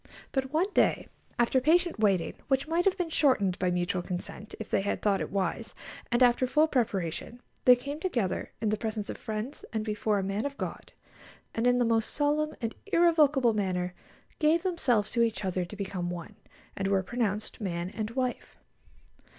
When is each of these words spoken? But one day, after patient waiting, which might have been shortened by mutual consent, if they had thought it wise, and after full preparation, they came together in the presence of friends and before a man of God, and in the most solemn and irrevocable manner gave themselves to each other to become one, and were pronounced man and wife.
But 0.31 0.51
one 0.51 0.73
day, 0.73 1.07
after 1.37 1.61
patient 1.61 1.99
waiting, 1.99 2.33
which 2.47 2.67
might 2.67 2.85
have 2.85 2.97
been 2.97 3.11
shortened 3.11 3.59
by 3.59 3.69
mutual 3.69 4.01
consent, 4.01 4.55
if 4.59 4.67
they 4.71 4.81
had 4.81 4.99
thought 4.99 5.21
it 5.21 5.29
wise, 5.31 5.75
and 6.11 6.23
after 6.23 6.47
full 6.47 6.67
preparation, 6.67 7.39
they 7.65 7.75
came 7.75 7.99
together 7.99 8.51
in 8.61 8.69
the 8.69 8.77
presence 8.79 9.11
of 9.11 9.17
friends 9.19 9.63
and 9.71 9.85
before 9.85 10.17
a 10.17 10.23
man 10.23 10.43
of 10.43 10.57
God, 10.57 10.91
and 11.53 11.67
in 11.67 11.77
the 11.77 11.85
most 11.85 12.09
solemn 12.15 12.55
and 12.61 12.73
irrevocable 12.87 13.53
manner 13.53 13.93
gave 14.39 14.63
themselves 14.63 15.11
to 15.11 15.21
each 15.21 15.45
other 15.45 15.65
to 15.65 15.75
become 15.75 16.09
one, 16.09 16.35
and 16.75 16.87
were 16.87 17.03
pronounced 17.03 17.61
man 17.61 17.91
and 17.91 18.09
wife. 18.09 18.57